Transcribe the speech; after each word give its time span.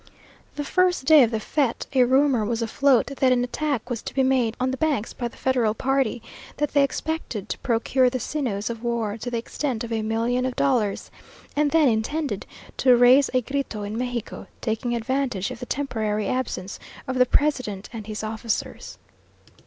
The 0.55 0.63
first 0.63 1.05
day 1.05 1.21
of 1.21 1.29
the 1.29 1.37
fête, 1.37 1.85
a 1.93 2.03
rumour 2.05 2.43
was 2.43 2.63
afloat 2.63 3.05
that 3.17 3.31
an 3.31 3.43
attack 3.43 3.87
was 3.87 4.01
to 4.01 4.15
be 4.15 4.23
made 4.23 4.57
on 4.59 4.71
the 4.71 4.77
banks 4.77 5.13
by 5.13 5.27
the 5.27 5.37
federal 5.37 5.75
party; 5.75 6.23
that 6.57 6.71
they 6.71 6.81
expected 6.81 7.49
to 7.49 7.59
procure 7.59 8.09
the 8.09 8.19
sinews 8.19 8.71
of 8.71 8.81
war 8.81 9.15
to 9.19 9.29
the 9.29 9.37
extent 9.37 9.83
of 9.83 9.91
a 9.91 10.01
million 10.01 10.43
of 10.43 10.55
dollars, 10.55 11.11
and 11.55 11.69
then 11.69 11.87
intended 11.87 12.47
to 12.77 12.97
raise 12.97 13.29
a 13.35 13.41
grito 13.41 13.83
in 13.83 13.95
Mexico, 13.95 14.47
taking 14.59 14.95
advantage 14.95 15.51
of 15.51 15.59
the 15.59 15.67
temporary 15.67 16.27
absence 16.27 16.79
of 17.07 17.19
the 17.19 17.27
president 17.27 17.87
and 17.93 18.07
his 18.07 18.23
officers. 18.23 18.97